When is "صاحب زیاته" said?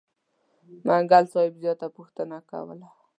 1.33-1.87